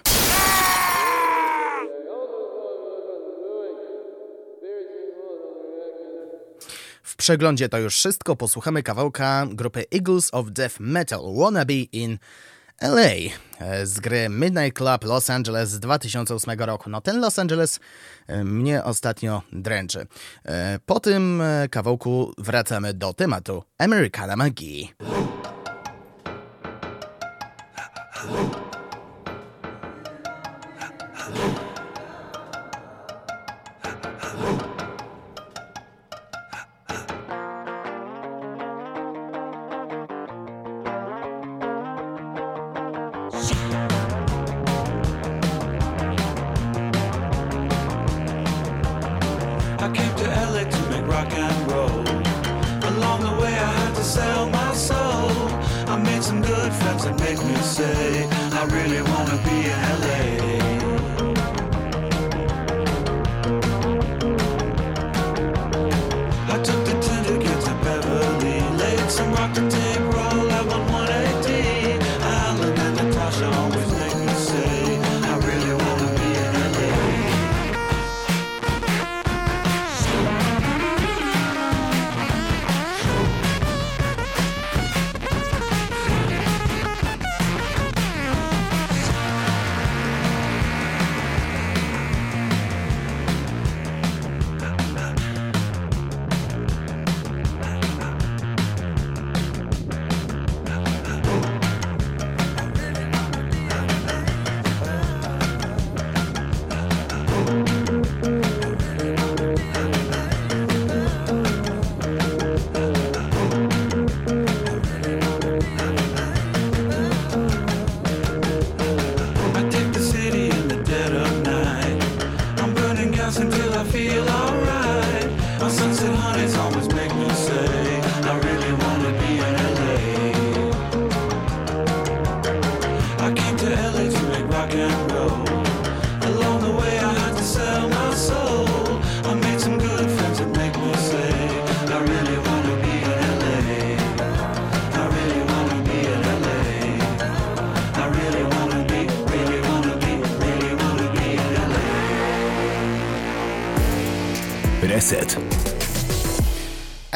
[7.02, 8.36] W przeglądzie to już wszystko.
[8.36, 12.18] Posłuchamy kawałka grupy Eagles of Death Metal Wannabe in
[12.80, 16.90] LA e, z gry Midnight Club Los Angeles z 2008 roku.
[16.90, 17.80] No ten Los Angeles
[18.26, 20.06] e, mnie ostatnio dręczy.
[20.44, 24.94] E, po tym kawałku wracamy do tematu Americana McGee.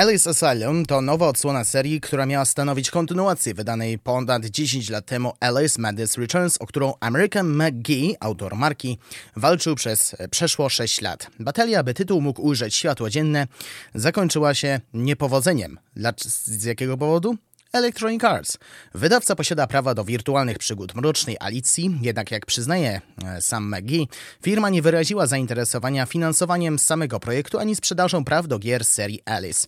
[0.05, 5.33] Alice Asylum to nowa odsłona serii, która miała stanowić kontynuację wydanej ponad 10 lat temu
[5.41, 8.99] Alice Madness Returns, o którą American McGee, autor marki,
[9.37, 11.31] walczył przez przeszło 6 lat.
[11.41, 13.47] Batalia, by tytuł mógł ujrzeć światło dzienne,
[13.95, 15.79] zakończyła się niepowodzeniem.
[16.21, 17.37] Z jakiego powodu?
[17.75, 18.59] Electronic Arts.
[18.95, 24.09] Wydawca posiada prawa do wirtualnych przygód Mrocznej Alicji, jednak jak przyznaje e, sam McGee,
[24.43, 29.67] firma nie wyraziła zainteresowania finansowaniem samego projektu ani sprzedażą praw do gier serii Alice.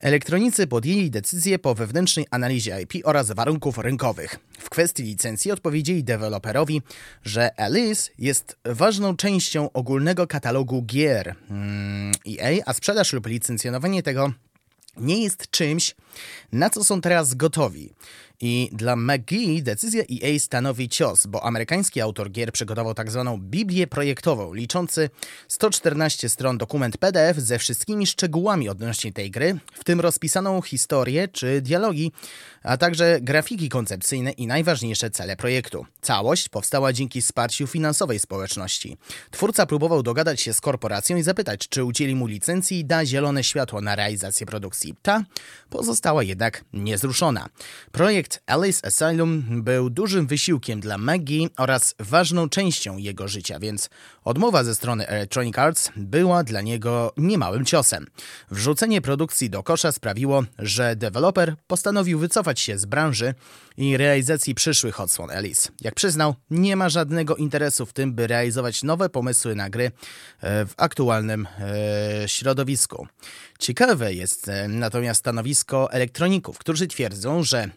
[0.00, 4.38] Elektronicy podjęli decyzję po wewnętrznej analizie IP oraz warunków rynkowych.
[4.58, 6.82] W kwestii licencji odpowiedzieli deweloperowi,
[7.24, 14.32] że Alice jest ważną częścią ogólnego katalogu gier mm, EA, a sprzedaż lub licencjonowanie tego
[14.96, 15.94] nie jest czymś,
[16.52, 17.90] na co są teraz gotowi.
[18.44, 22.94] I dla McGee decyzja EA stanowi cios, bo amerykański autor gier przygotował.
[22.94, 25.10] Tak Biblię projektową, liczący
[25.48, 31.60] 114 stron dokument PDF ze wszystkimi szczegółami odnośnie tej gry, w tym rozpisaną historię czy
[31.60, 32.12] dialogi,
[32.62, 35.86] a także grafiki koncepcyjne i najważniejsze cele projektu.
[36.00, 38.96] Całość powstała dzięki wsparciu finansowej społeczności.
[39.30, 43.44] Twórca próbował dogadać się z korporacją i zapytać, czy udzieli mu licencji i da zielone
[43.44, 44.94] światło na realizację produkcji.
[45.02, 45.24] Ta
[45.70, 47.48] pozostała jednak niezruszona.
[47.92, 53.90] Projekt Alice Asylum był dużym wysiłkiem dla Maggie oraz ważną częścią jego życia, więc
[54.24, 58.06] odmowa ze strony Electronic Arts była dla niego niemałym ciosem.
[58.50, 63.34] Wrzucenie produkcji do kosza sprawiło, że deweloper postanowił wycofać się z branży
[63.76, 65.68] i realizacji przyszłych odsłon Alice.
[65.80, 69.90] Jak przyznał, nie ma żadnego interesu w tym, by realizować nowe pomysły na gry e,
[70.66, 73.06] w aktualnym e, środowisku.
[73.58, 77.70] Ciekawe jest e, natomiast stanowisko elektroników, którzy twierdzą, że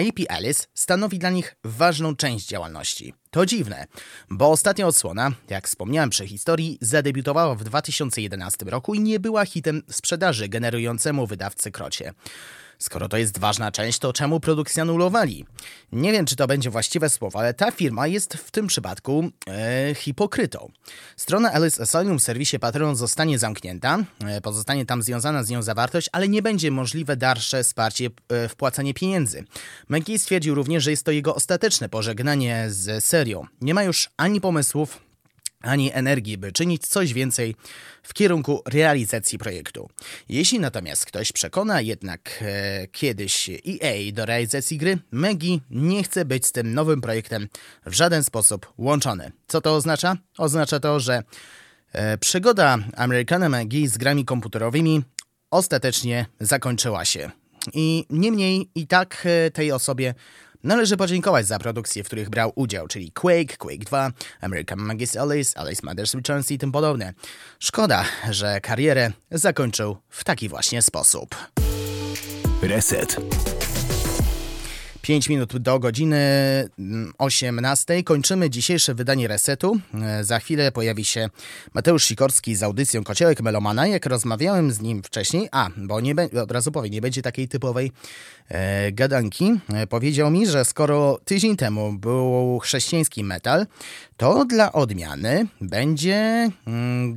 [0.00, 3.14] IP Alice stanowi dla nich ważną część działalności.
[3.30, 3.86] To dziwne,
[4.30, 9.82] bo ostatnia odsłona, jak wspomniałem przy historii, zadebiutowała w 2011 roku i nie była hitem
[9.90, 12.12] sprzedaży generującemu wydawcy krocie.
[12.78, 15.44] Skoro to jest ważna część, to czemu produkcję anulowali?
[15.92, 19.94] Nie wiem, czy to będzie właściwe słowo, ale ta firma jest w tym przypadku e,
[19.94, 20.70] hipokrytą.
[21.16, 26.08] Strona Alice Asylum w serwisie Patreon zostanie zamknięta, e, pozostanie tam związana z nią zawartość,
[26.12, 29.44] ale nie będzie możliwe dalsze wsparcie, e, wpłacanie pieniędzy.
[29.88, 33.46] McGee stwierdził również, że jest to jego ostateczne pożegnanie z serią.
[33.60, 35.05] Nie ma już ani pomysłów,
[35.66, 37.54] ani energii, by czynić coś więcej
[38.02, 39.88] w kierunku realizacji projektu.
[40.28, 46.46] Jeśli natomiast ktoś przekona jednak e, kiedyś EA do realizacji gry, Megi nie chce być
[46.46, 47.48] z tym nowym projektem
[47.86, 49.32] w żaden sposób łączony.
[49.48, 50.16] Co to oznacza?
[50.38, 51.22] Oznacza to, że
[51.92, 55.02] e, przygoda Americana Megi z grami komputerowymi
[55.50, 57.30] ostatecznie zakończyła się.
[57.72, 60.14] I niemniej i tak e, tej osobie
[60.64, 65.58] Należy podziękować za produkcje, w których brał udział, czyli Quake, Quake 2, American Magis Alice,
[65.58, 67.12] Alice Matters Returns i tym podobne.
[67.58, 71.36] Szkoda, że karierę zakończył w taki właśnie sposób.
[72.62, 73.16] Reset.
[75.06, 76.18] 5 minut do godziny
[77.18, 77.94] 18.
[77.94, 79.78] Mm, Kończymy dzisiejsze wydanie Resetu.
[80.02, 81.28] E, za chwilę pojawi się
[81.74, 83.86] Mateusz Sikorski z audycją Kociołek Melomana.
[83.86, 87.92] Jak rozmawiałem z nim wcześniej, a, bo nie od razu powiem, nie będzie takiej typowej
[88.48, 89.52] e, gadanki.
[89.74, 93.66] E, powiedział mi, że skoro tydzień temu był chrześcijański metal,
[94.16, 97.16] to dla odmiany będzie, mm,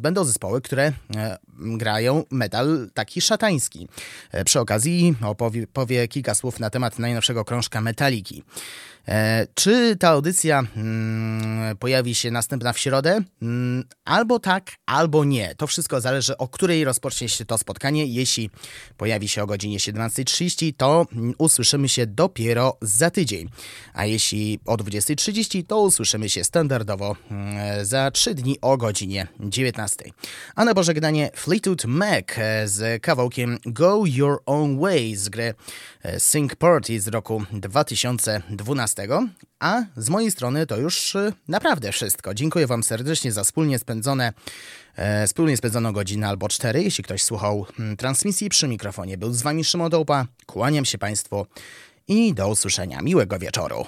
[0.00, 3.88] będą zespoły, które e, grają metal taki szatański.
[4.32, 8.42] E, przy okazji opowie, powie kilka słów na temat najnowszego krążka Metaliki.
[9.08, 13.20] E, czy ta audycja mm, pojawi się następna w środę?
[13.42, 15.54] Mm, albo tak, albo nie.
[15.54, 18.06] To wszystko zależy, o której rozpocznie się to spotkanie.
[18.06, 18.50] Jeśli
[18.96, 21.06] pojawi się o godzinie 17.30, to
[21.38, 23.48] usłyszymy się dopiero za tydzień.
[23.92, 30.04] A jeśli o 20.30, to usłyszymy się standardowo mm, za 3 dni o godzinie 19.
[30.54, 32.26] A na pożegnanie Fleetwood Mac
[32.64, 35.54] z kawałkiem Go Your Own Way z gry
[36.02, 38.93] e, Sing Party z roku 2012.
[39.60, 42.34] A z mojej strony to już y, naprawdę wszystko.
[42.34, 44.32] Dziękuję Wam serdecznie za wspólnie spędzone,
[44.96, 46.82] e, wspólnie spędzoną godzinę albo cztery.
[46.82, 50.26] Jeśli ktoś słuchał mm, transmisji przy mikrofonie, był z Wami Szymon Dołpa.
[50.46, 51.46] Kłaniam się Państwu
[52.08, 53.02] i do usłyszenia.
[53.02, 53.86] Miłego wieczoru.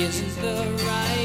[0.00, 1.19] isn't the right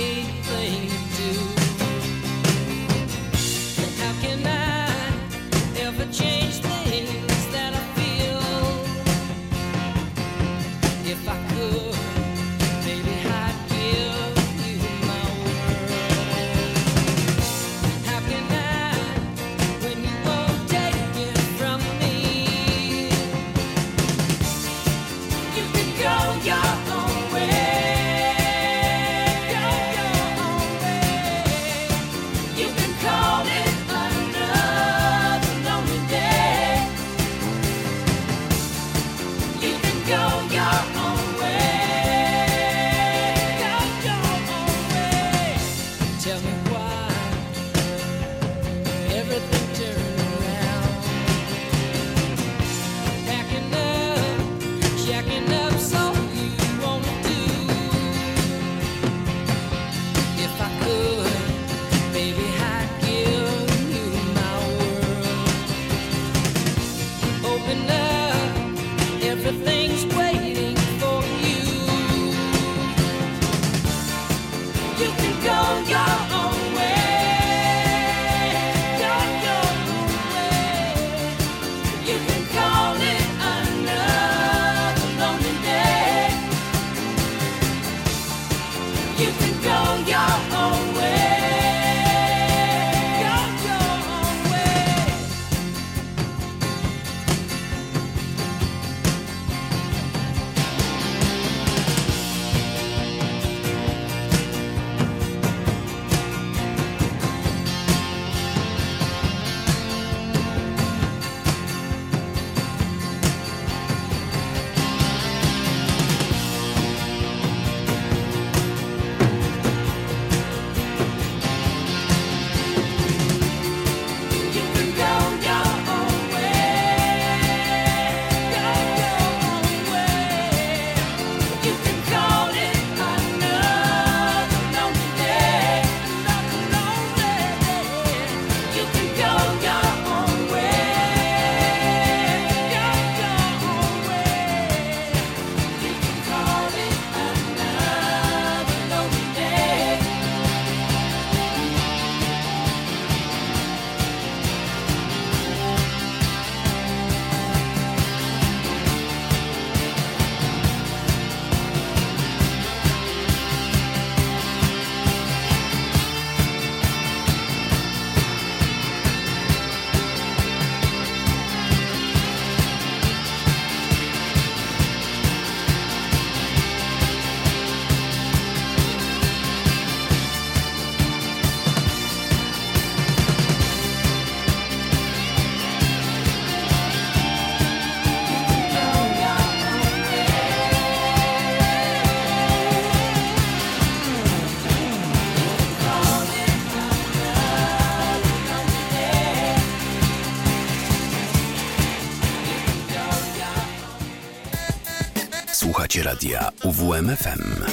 [205.95, 207.63] Słuchacie radia UWMFM.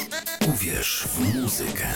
[0.49, 1.87] Uwierz w muzykę.